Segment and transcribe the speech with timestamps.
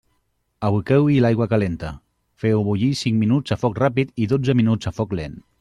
[0.69, 1.91] Aboqueu-hi l'aigua calenta,
[2.45, 5.43] feu-ho bullir cinc minuts a foc ràpid i dotze minuts a foc lent.